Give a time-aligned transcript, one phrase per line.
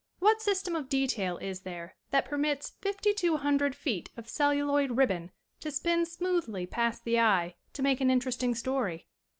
[0.17, 5.29] What system of detail is there that permits fifty two hundred feet of celluloid ribbon
[5.59, 9.05] to spin smoothly past the eye to make an interesting story